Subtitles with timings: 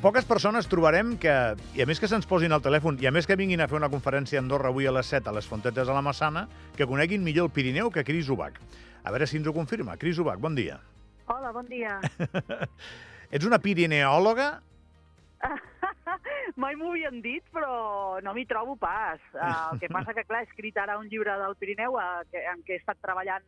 [0.00, 1.32] poques persones trobarem que,
[1.76, 3.76] i a més que se'ns posin al telèfon, i a més que vinguin a fer
[3.76, 6.46] una conferència a Andorra avui a les 7 a les Fontetes de la Massana,
[6.76, 8.56] que coneguin millor el Pirineu que Cris Ubach.
[9.04, 9.98] A veure si ens ho confirma.
[10.00, 10.78] Cris Ubach, bon dia.
[11.28, 11.98] Hola, bon dia.
[13.34, 14.48] Ets una pirineòloga?
[16.60, 19.20] Mai m'ho havien dit, però no m'hi trobo pas.
[19.36, 22.00] Uh, el que passa que, clar, he escrit ara un llibre del Pirineu
[22.32, 23.44] que, en què he estat treballant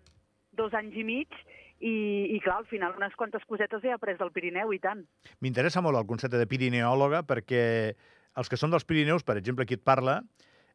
[0.56, 1.42] dos anys i mig
[1.82, 1.96] i,
[2.36, 5.02] i clar, al final unes quantes cosetes he après del Pirineu, i tant.
[5.42, 7.62] M'interessa molt el concepte de pirineòloga perquè
[8.38, 10.20] els que són dels Pirineus, per exemple, qui et parla,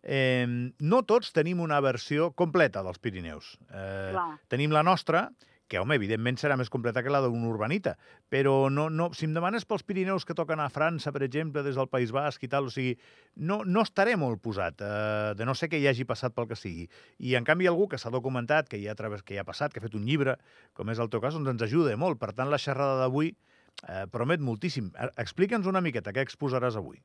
[0.03, 3.55] eh, no tots tenim una versió completa dels Pirineus.
[3.71, 4.30] Eh, Clar.
[4.52, 5.30] tenim la nostra,
[5.67, 7.95] que, home, evidentment serà més completa que la d'un urbanita,
[8.31, 11.75] però no, no, si em demanes pels Pirineus que toquen a França, per exemple, des
[11.80, 12.95] del País Basc i tal, o sigui,
[13.35, 16.59] no, no estaré molt posat, eh, de no ser que hi hagi passat pel que
[16.59, 16.88] sigui.
[17.19, 19.73] I, en canvi, algú que s'ha documentat, que hi ha, través, que hi ha passat,
[19.73, 20.38] que ha fet un llibre,
[20.73, 22.19] com és el teu cas, doncs ens ajuda molt.
[22.22, 24.91] Per tant, la xerrada d'avui eh, promet moltíssim.
[24.95, 27.02] Eh, Explica'ns una miqueta què exposaràs avui.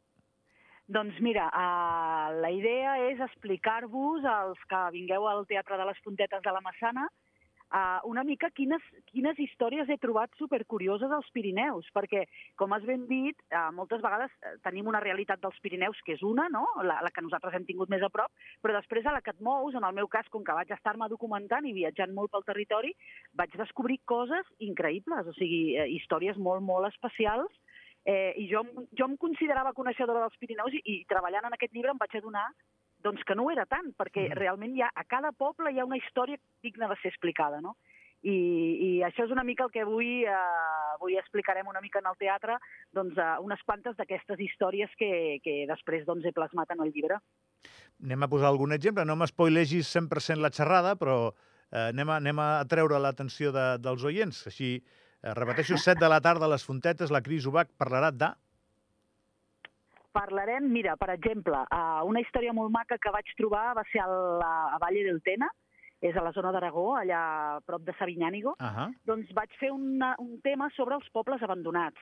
[0.93, 6.43] Doncs mira, uh, la idea és explicar-vos, als que vingueu al Teatre de les Fontetes
[6.43, 7.07] de la Massana,
[7.73, 12.25] uh, una mica quines, quines històries he trobat supercurioses als Pirineus, perquè,
[12.61, 16.25] com has ben dit, uh, moltes vegades eh, tenim una realitat dels Pirineus que és
[16.27, 16.65] una, no?
[16.85, 19.43] la, la que nosaltres hem tingut més a prop, però després a la que et
[19.45, 22.95] mous, en el meu cas, com que vaig estar-me documentant i viatjant molt pel territori,
[23.39, 27.53] vaig descobrir coses increïbles, o sigui, eh, històries molt, molt especials,
[28.05, 28.65] Eh, I jo,
[28.99, 32.49] jo em considerava coneixedora dels Pirineus i, i treballant en aquest llibre em vaig adonar
[33.03, 34.37] doncs, que no ho era tant, perquè Mhm.
[34.39, 37.77] realment hi ha, a cada poble hi ha una història digna de ser explicada, no?
[38.23, 42.07] I, i això és una mica el que avui, eh, avui explicarem una mica en
[42.07, 42.55] el teatre,
[42.95, 47.19] doncs, eh, unes quantes d'aquestes històries que, que després doncs, he plasmat en el llibre.
[48.03, 49.05] Anem a posar algun exemple.
[49.05, 51.33] No m'espoilegis 100% la xerrada, però
[51.73, 54.47] eh, anem, a, anem a treure l'atenció de, dels oients.
[54.47, 58.31] Així, eh, repeteixo, 7 de la tarda a les Fontetes, la Cris Ubach parlarà de...
[60.13, 64.09] Parlarem, mira, per exemple, uh, una història molt maca que vaig trobar va ser a,
[64.43, 65.49] la, a Valle del Tena,
[66.03, 70.13] és a la zona d'Aragó, allà a prop de Sabinyànigo, Uh doncs vaig fer una,
[70.19, 72.01] un tema sobre els pobles abandonats.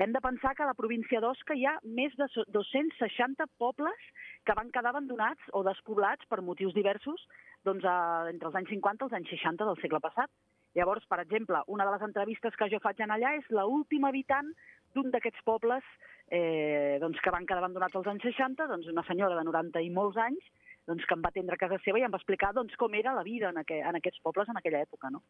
[0.00, 4.08] Hem de pensar que a la província d'Osca hi ha més de so- 260 pobles
[4.44, 7.26] que van quedar abandonats o despoblats per motius diversos
[7.64, 10.30] doncs, a, entre els anys 50 i els anys 60 del segle passat.
[10.78, 14.48] Llavors, per exemple, una de les entrevistes que jo faig en allà és l'última habitant
[14.96, 15.84] d'un d'aquests pobles
[16.32, 19.90] eh, doncs, que van quedar abandonats als anys 60, doncs una senyora de 90 i
[19.92, 20.48] molts anys,
[20.88, 23.14] doncs, que em va atendre a casa seva i em va explicar doncs, com era
[23.16, 25.12] la vida en, aqu en aquests pobles en aquella època.
[25.12, 25.22] No?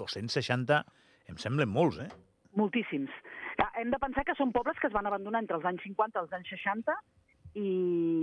[0.00, 0.80] 260,
[1.28, 2.08] em semblen molts, eh?
[2.56, 3.12] Moltíssims.
[3.60, 6.16] Ah, Hem de pensar que són pobles que es van abandonar entre els anys 50
[6.16, 6.96] i els anys 60
[7.60, 7.68] i,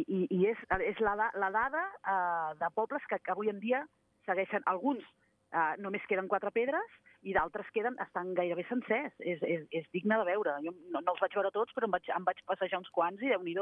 [0.08, 3.86] i, i és, és la, la dada uh, de pobles que, que avui en dia
[4.26, 4.66] segueixen...
[4.68, 5.06] Alguns
[5.54, 9.14] uh, només queden quatre pedres i d'altres queden estan gairebé sencers.
[9.20, 10.58] És, és, és digne de veure.
[10.66, 13.22] Jo no, no els vaig veure tots, però em vaig, em vaig passejar uns quants
[13.22, 13.56] i déu nhi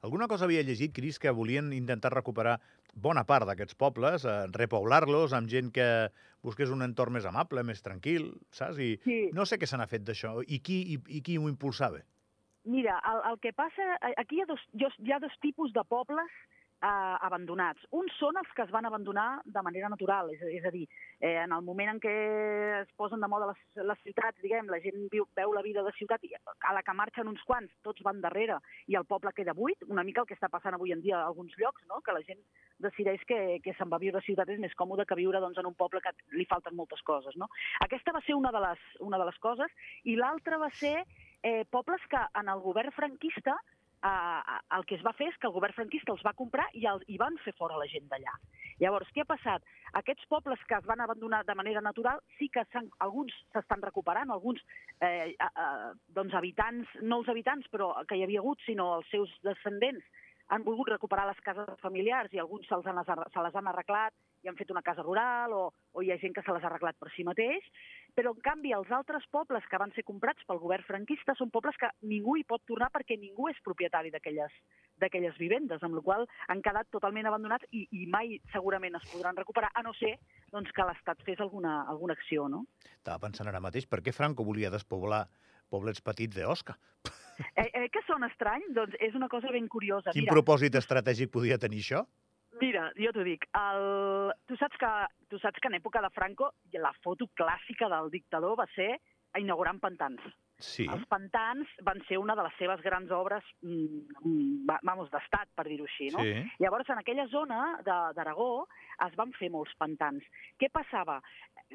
[0.00, 2.54] Alguna cosa havia llegit, Cris, que volien intentar recuperar
[2.94, 6.08] bona part d'aquests pobles, eh, repoblar-los amb gent que
[6.42, 8.78] busqués un entorn més amable, més tranquil, saps?
[8.80, 9.18] I Sí.
[9.36, 10.40] no sé què se n'ha fet d'això.
[10.48, 12.00] I qui, i, I qui ho impulsava?
[12.64, 13.98] Mira, el, el que passa...
[14.16, 16.32] Aquí hi ha dos, jo- hi ha dos tipus de pobles
[16.84, 17.84] eh, abandonats.
[17.96, 20.84] Uns són els que es van abandonar de manera natural, és, és a dir,
[21.20, 22.14] eh, en el moment en què
[22.82, 25.94] es posen de moda les, les ciutats, diguem, la gent viu, veu la vida de
[25.98, 29.56] ciutat i a la que marxen uns quants, tots van darrere i el poble queda
[29.56, 32.00] buit, una mica el que està passant avui en dia a alguns llocs, no?
[32.04, 32.40] que la gent
[32.84, 35.70] decideix que, que se'n va viure a ciutat és més còmode que viure doncs, en
[35.70, 37.36] un poble que li falten moltes coses.
[37.40, 37.48] No?
[37.86, 39.72] Aquesta va ser una de les, una de les coses
[40.04, 40.96] i l'altra va ser
[41.44, 43.56] eh, pobles que en el govern franquista
[44.04, 47.00] el que es va fer és que el govern franquista els va comprar i, el,
[47.08, 48.34] i van fer fora la gent d'allà.
[48.82, 49.64] Llavors, què ha passat?
[50.00, 52.66] Aquests pobles que es van abandonar de manera natural, sí que
[52.98, 54.60] alguns s'estan recuperant, alguns
[55.00, 59.32] eh, eh, doncs habitants, no els habitants però que hi havia hagut, sinó els seus
[59.46, 60.04] descendents,
[60.52, 64.12] han volgut recuperar les cases familiars i alguns se'ls han, se les han arreglat
[64.44, 65.62] i han fet una casa rural o,
[65.92, 67.64] o hi ha gent que se les ha arreglat per si mateix,
[68.14, 71.76] però en canvi els altres pobles que van ser comprats pel govern franquista són pobles
[71.80, 76.62] que ningú hi pot tornar perquè ningú és propietari d'aquelles vivendes, amb la qual han
[76.62, 80.14] quedat totalment abandonats i, i mai segurament es podran recuperar, a no ser
[80.52, 82.64] doncs, que l'Estat fes alguna, alguna acció, no?
[82.94, 85.24] Estava pensant ara mateix, per què Franco volia despoblar
[85.70, 86.76] poblets petits d'Osca?
[87.56, 88.68] Eh, eh, que sona estrany?
[88.76, 90.12] Doncs és una cosa ben curiosa.
[90.14, 92.04] Quin Mira, propòsit estratègic podia tenir això?
[92.60, 94.32] Mira, jo t'ho dic, el...
[94.46, 94.92] tu, saps que,
[95.30, 98.96] tu saps que en època de Franco la foto clàssica del dictador va ser
[99.38, 100.20] inaugurant pantans.
[100.62, 100.84] Sí.
[100.86, 105.64] Els pantans van ser una de les seves grans obres, mm, va- vamos, d'estat, per
[105.66, 106.22] dir-ho així, no?
[106.22, 106.44] Sí.
[106.62, 108.68] Llavors, en aquella zona de- d'Aragó
[109.08, 110.22] es van fer molts pantans.
[110.60, 111.20] Què passava?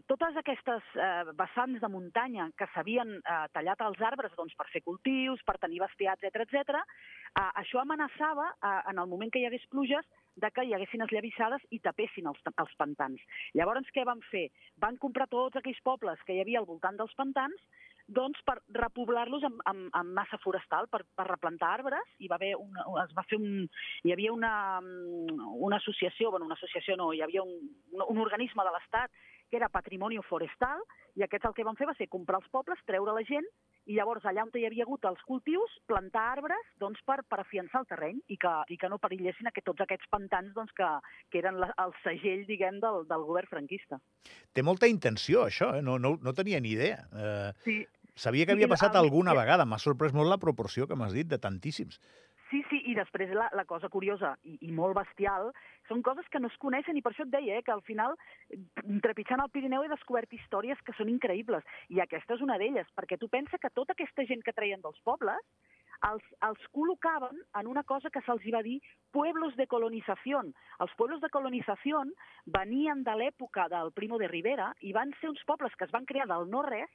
[0.08, 4.82] Totes aquestes eh, vessants de muntanya que s'havien eh, tallat els arbres doncs, per fer
[4.86, 6.80] cultius, per tenir bestiar, etc etc,
[7.36, 10.06] eh, això amenaçava, eh, en el moment que hi hagués pluges,
[10.44, 13.22] de que hi haguessin esllavissades i tapessin els, els pantans.
[13.58, 14.48] Llavors, què van fer?
[14.82, 17.70] Van comprar tots aquells pobles que hi havia al voltant dels pantans
[18.10, 22.56] doncs per repoblar-los amb, amb, amb massa forestal, per, per replantar arbres, i va haver
[22.58, 23.68] una, es va fer un,
[24.04, 24.54] hi havia una,
[25.70, 29.14] una associació, bueno, una associació no, hi havia un, un, un organisme de l'Estat
[29.50, 30.82] que era Patrimoni Forestal,
[31.18, 33.46] i aquests el que van fer va ser comprar els pobles, treure la gent,
[33.90, 37.82] i llavors allà on hi havia hagut els cultius, plantar arbres doncs, per, per afiançar
[37.82, 40.90] el terreny i que, i que no perillessin aquest, tots aquests pantans doncs, que,
[41.34, 43.98] que eren la, el segell, diguem, del, del govern franquista.
[44.54, 45.82] Té molta intenció, això, eh?
[45.82, 47.02] no, no, no tenia ni idea.
[47.12, 47.80] Eh, Sí,
[48.16, 49.66] sabia que havia passat el- alguna vegada.
[49.66, 51.98] M'ha sorprès molt la proporció que m'has dit, de tantíssims.
[52.50, 55.52] Sí, sí, i després la, la cosa curiosa i, i molt bestial
[55.90, 58.16] són coses que no es coneixen i per això et deia eh, que al final,
[58.50, 62.90] mm, trepitjant el Pirineu, he descobert històries que són increïbles i aquesta és una d'elles,
[62.98, 65.46] perquè tu pensa que tota aquesta gent que treien dels pobles
[66.08, 68.80] els, els col·locaven en una cosa que se'ls va dir
[69.14, 70.42] pueblos de colonizació.
[70.82, 72.02] Els pueblos de colonizació
[72.58, 76.10] venien de l'època del Primo de Rivera i van ser uns pobles que es van
[76.10, 76.90] crear del no-res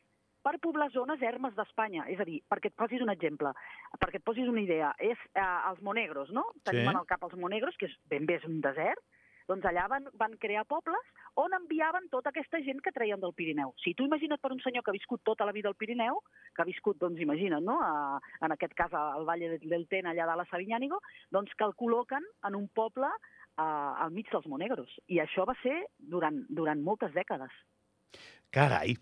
[0.44, 2.04] per poblar zones ermes d'Espanya.
[2.12, 3.50] És a dir, perquè et posis un exemple,
[3.98, 6.44] perquè et posis una idea, és eh, els monegros, no?
[6.62, 6.92] Tenim Sí.
[6.92, 9.00] en el cap els monegros, que és ben bé és un desert,
[9.48, 13.74] doncs allà van, van crear pobles on enviaven tota aquesta gent que treien del Pirineu.
[13.82, 16.20] Si tu imagina't per un senyor que ha viscut tota la vida al Pirineu,
[16.54, 17.76] que ha viscut, doncs imagina't, no?
[17.82, 21.00] A, en aquest cas al Valle del- Tena, allà de la Sabinyànigo,
[21.30, 24.88] doncs que el col·loquen en un poble eh, al mig dels monegros.
[25.08, 27.52] I això va ser durant, durant moltes dècades.
[28.54, 28.94] Carai!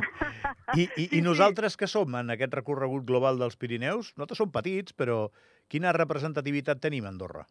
[0.80, 4.94] I, i, I nosaltres que som en aquest recorregut global dels Pirineus, nosaltres som petits,
[4.96, 5.26] però
[5.68, 7.44] quina representativitat tenim a Andorra?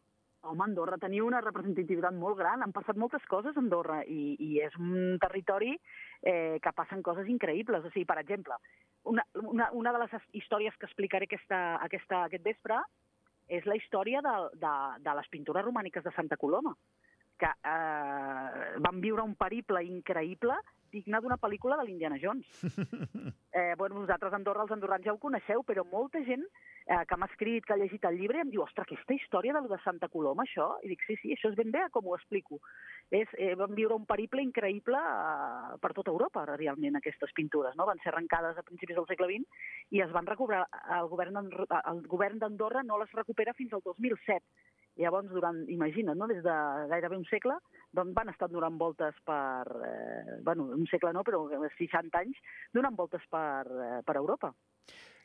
[0.50, 2.63] Home, Andorra tenia una representativitat molt gran.
[2.65, 7.30] Han passat moltes coses a Andorra i, i és un territori eh, que passen coses
[7.30, 7.85] increïbles.
[7.85, 8.57] O sigui, per exemple,
[9.13, 12.80] una, una, una de les històries que explicaré aquesta, aquesta, aquest vespre
[13.50, 14.33] és la història de,
[14.63, 14.74] de,
[15.06, 16.74] de les pintures romàniques de Santa Coloma,
[17.39, 20.57] que eh, van viure un periple increïble
[20.91, 22.50] digne d'una pel·lícula de l'Indiana Jones.
[23.51, 27.18] Eh, bueno, vosaltres a Andorra, els andorrans ja ho coneixeu, però molta gent eh, que
[27.18, 29.80] m'ha escrit, que ha llegit el llibre, em diu, ostres, aquesta història de, lo de
[29.81, 30.68] Santa Coloma, això?
[30.86, 32.59] I dic, sí, sí, això és ben bé com ho explico.
[33.09, 37.89] És, eh, van viure un periple increïble eh, per tota Europa, realment, aquestes pintures, no?
[37.89, 40.68] Van ser arrencades a principis del segle XX i es van recuperar,
[41.00, 44.45] el govern, el govern d'Andorra no les recupera fins al 2007.
[44.99, 46.27] Llavors, durant, imagina't, no?
[46.27, 46.55] des de
[46.91, 47.55] gairebé un segle,
[47.95, 49.63] doncs van estar donant voltes per...
[49.87, 51.45] Eh, bueno, un segle no, però
[51.77, 52.37] 60 anys,
[52.75, 54.51] donant voltes per, eh, per Europa.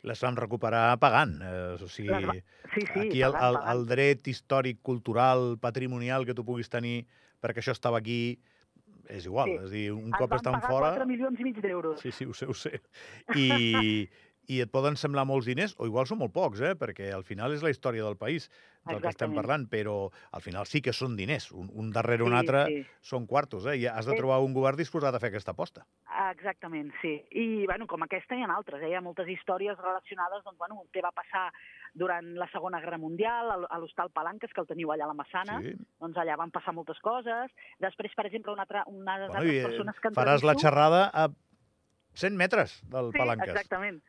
[0.05, 1.35] Les vam recuperar pagant.
[1.43, 2.35] Eh, o sigui, va-
[2.75, 3.71] Sí, sí, aquí el, pagant, el, pagant.
[3.75, 7.07] el dret històric, cultural, patrimonial que tu puguis tenir
[7.43, 8.39] perquè això estava aquí
[9.09, 9.49] és igual.
[9.51, 9.57] Sí.
[9.59, 10.91] És a dir, un Ens cop van estan pagar fora...
[11.01, 11.99] 4 milions i mig d'euros.
[12.01, 12.79] Sí, sí, ho sé, ho sé.
[13.35, 14.09] I,
[14.49, 16.75] I et poden semblar molts diners, o igual són molt pocs, eh?
[16.77, 18.51] perquè al final és la història del país
[18.85, 19.37] del que estem Exactament.
[19.39, 21.51] parlant, però al final sí que són diners.
[21.53, 22.83] Un, un darrere un Sí, altre sí.
[23.01, 23.77] són quartos, eh?
[23.79, 25.87] i has de Eh, trobar un govern disposat a fer aquesta aposta.
[26.31, 27.15] Exactament, sí.
[27.33, 28.91] I, bueno, com aquesta hi ha altres, eh?
[28.91, 31.47] hi ha moltes històries relacionades, doncs, bueno, què va passar
[31.95, 35.61] durant la Segona Guerra Mundial, a l'Hostal Palanques, que el teniu allà a la Massana,
[35.63, 35.73] Sí.
[36.01, 37.51] doncs allà van passar moltes coses.
[37.81, 41.09] Després, per exemple, una altra, una de les Bueno, eh, persones que faràs la xerrada
[41.15, 41.29] a
[42.15, 43.51] 100 metres del Sí, Palanques.
[43.51, 44.03] exactament.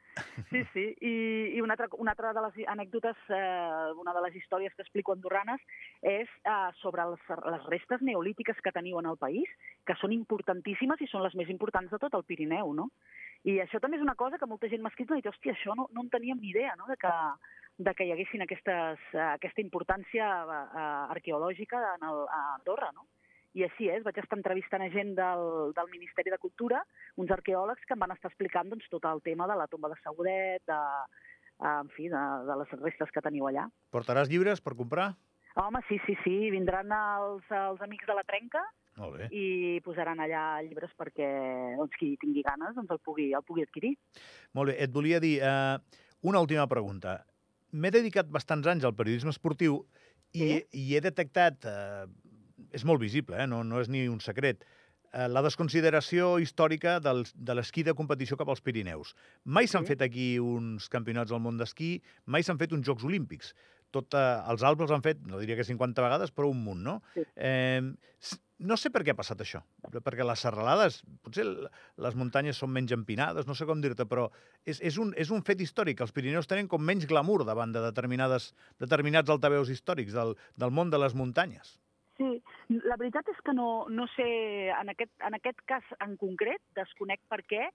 [0.50, 0.84] Sí, sí.
[1.02, 1.14] I,
[1.58, 5.12] i una, altra, una altra de les anècdotes, eh, una de les històries que explico
[5.12, 5.60] andorranes,
[6.02, 9.50] és eh, sobre les, les restes neolítiques que teniu en el país,
[9.86, 12.90] que són importantíssimes i són les més importants de tot el Pirineu, no?
[13.44, 15.76] I això també és una cosa que molta gent m'ha escrit i dit, hòstia, això
[15.76, 17.12] no, no en teníem ni idea, no?, de que,
[17.78, 23.10] de que hi haguessin aquestes, eh, aquesta importància eh, arqueològica en el, a Andorra, no?
[23.56, 25.46] I així és, vaig estar entrevistant a gent del,
[25.78, 26.82] del Ministeri de Cultura,
[27.22, 29.96] uns arqueòlegs que em van estar explicant doncs, tot el tema de la tomba de
[30.04, 30.80] Saudet, de,
[31.62, 33.70] eh, en fi, de, de les restes que teniu allà.
[33.96, 35.14] Portaràs llibres per comprar?
[35.56, 38.60] Home, sí, sí, sí, vindran els, els amics de la Trenca
[39.00, 39.30] Molt bé.
[39.32, 41.30] i posaran allà llibres perquè
[41.80, 43.94] doncs, qui tingui ganes doncs, el, pugui, el pugui adquirir.
[44.52, 45.78] Molt bé, et volia dir eh,
[46.28, 47.22] una última pregunta.
[47.72, 49.86] M'he dedicat bastants anys al periodisme esportiu
[50.36, 50.60] i, Sí.
[50.76, 52.04] i he detectat, eh,
[52.76, 54.66] és molt visible, eh, no, no és ni un secret,
[55.14, 59.16] eh, la desconsideració històrica del, de l'esquí de competició cap als Pirineus.
[59.46, 59.94] Mai s'han Sí.
[59.96, 63.54] fet aquí uns campionats del món d'esquí, mai s'han fet uns Jocs Olímpics.
[63.96, 66.82] tot, eh, els Alps els han fet, no diria que 50 vegades, però un munt,
[66.84, 66.98] no?
[67.14, 67.22] Sí.
[67.38, 67.80] Eh,
[68.60, 69.62] no sé per què ha passat això,
[70.04, 74.26] perquè les serralades, potser les muntanyes són menys empinades, no sé com dir-te, però
[74.66, 76.02] és, és, un, és un fet històric.
[76.04, 78.50] Els Pirineus tenen com menys glamour davant de determinades,
[78.84, 81.78] determinats altaveus històrics del, del món de les muntanyes.
[82.18, 84.26] Sí, la veritat és que no, no sé,
[84.74, 87.68] en aquest, en aquest cas en concret, desconec per què,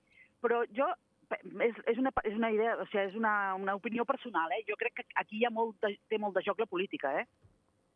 [0.42, 0.88] però jo,
[1.30, 4.64] és, és, una, és una idea, o sigui, és una, una opinió personal, eh?
[4.68, 7.26] Jo crec que aquí hi ha molt de, té molt de joc la política, eh?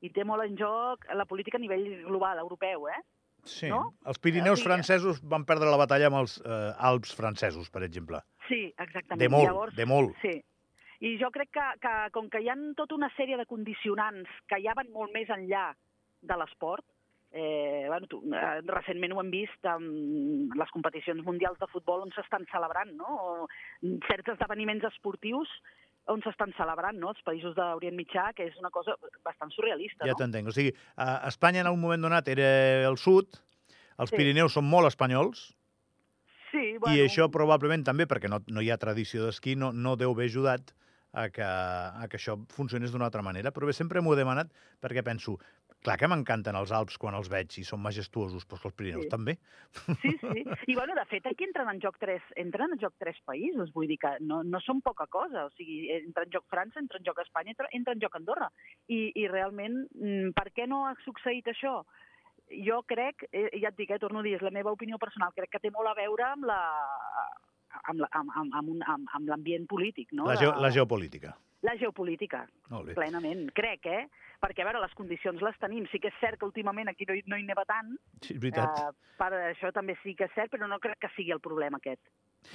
[0.05, 3.01] I té molt en joc la política a nivell global, europeu, eh?
[3.45, 3.69] Sí.
[3.69, 3.95] No?
[4.09, 8.23] Els Pirineus sigui- francesos van perdre la batalla amb els eh, Alps francesos, per exemple.
[8.49, 9.21] Sí, exactament.
[9.21, 10.15] De molt, Llavors, de molt.
[10.23, 10.35] Sí.
[11.05, 14.61] I jo crec que, que com que hi ha tota una sèrie de condicionants que
[14.65, 15.73] ja van molt més enllà
[16.27, 16.85] de l'esport,
[17.35, 22.13] eh, bueno, tu, eh, recentment ho hem vist amb les competicions mundials de futbol on
[22.15, 23.17] s'estan celebrant, no?
[23.21, 23.49] O
[24.09, 25.51] certs esdeveniments esportius
[26.13, 27.11] on s'estan celebrant, no?
[27.15, 30.21] Els països d'Orient Mitjà, que és una cosa bastant surrealista, Ja no?
[30.21, 30.49] t'entenc.
[30.49, 32.49] O sigui, a Espanya en un moment donat era
[32.89, 33.41] el sud,
[33.99, 34.17] els Sí.
[34.17, 35.55] Pirineus són molt espanyols,
[36.55, 40.13] Sí, i això probablement també, perquè no, no hi ha tradició d'esquí, no, no deu
[40.15, 40.71] haver ajudat
[41.11, 43.51] a que, a que això funcionés d'una altra manera.
[43.51, 44.53] Però bé, sempre m'ho he demanat
[44.83, 45.35] perquè penso,
[45.85, 49.11] clar que m'encanten els Alps quan els veig i són majestuosos, però els Pirineus Sí.
[49.13, 49.37] també.
[50.03, 50.45] Sí, sí.
[50.67, 53.87] I, bueno, de fet, aquí entren en joc tres, entren en joc tres països, vull
[53.91, 55.47] dir que no, no són poca cosa.
[55.47, 58.51] O sigui, entra en joc França, entra en joc Espanya, entra, entra en joc Andorra.
[58.89, 61.83] I, I realment, mm, per què no ha succeït això?
[62.65, 65.33] Jo crec, eh, ja et dic, eh, torno a dir, és la meva opinió personal,
[65.37, 66.61] crec que té molt a veure amb la
[67.91, 70.29] amb, la, amb, amb, amb, amb, amb l'ambient polític, no?
[70.29, 71.35] La, geo, la geopolítica.
[71.65, 72.45] La geopolítica,
[72.95, 74.05] plenament, crec, eh?
[74.45, 75.87] Perquè, a veure, les condicions les tenim.
[75.89, 78.41] Sí que és cert que últimament aquí no hi, no hi neva tant, Sí, és
[78.43, 78.77] veritat.
[78.77, 81.81] Uh, per això també sí que és cert, però no crec que sigui el problema
[81.81, 82.03] aquest.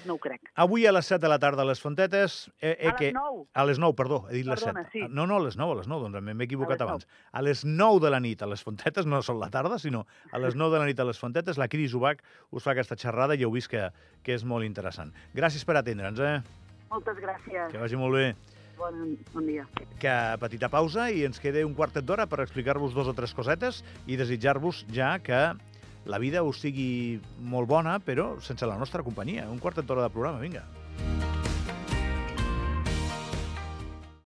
[0.05, 0.51] No ho crec.
[0.61, 2.51] Avui a les 7 de la tarda a les Fontetes...
[2.61, 3.07] Eh, eh, A que...
[3.09, 3.47] les 9.
[3.57, 4.91] A les 9, perdó, he dit les Perdona, 7.
[4.93, 5.01] sí.
[5.09, 7.07] No, no, a les 9, a les 9, doncs m'he equivocat les abans.
[7.33, 10.37] A les 9 de la nit a les Fontetes, no són la tarda, sinó a
[10.37, 12.21] les 9 de la nit a les Fontetes, la Cris Ubach
[12.53, 13.87] us fa aquesta xerrada i heu vist que,
[14.21, 15.09] que és molt interessant.
[15.33, 16.37] Gràcies per atendre'ns, eh?
[16.93, 17.73] Moltes gràcies.
[17.73, 18.27] Que vagi molt bé.
[18.79, 19.65] Bon, bon dia.
[19.99, 23.83] Que petita pausa i ens queda un quartet d'hora per explicar-vos dos o tres cosetes
[24.07, 25.41] i desitjar-vos ja que
[26.09, 29.49] la vida us sigui molt bona, però sense la nostra companyia.
[29.51, 30.63] Un quartet d'hora de programa, vinga.